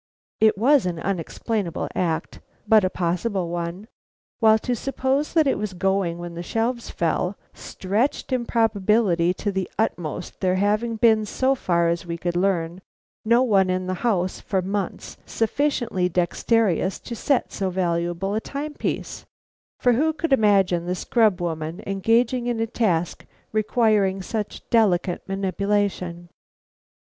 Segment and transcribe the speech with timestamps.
[0.39, 3.85] It was an unexplainable act, but a possible one;
[4.39, 9.69] while to suppose that it was going when the shelves fell, stretched improbability to the
[9.77, 12.81] utmost, there having been, so far as we could learn,
[13.25, 19.27] no one in the house for months sufficiently dexterous to set so valuable a timepiece;
[19.79, 23.23] for who could imagine the scrub woman engaging in a task
[23.53, 26.29] requiring such delicate manipulation.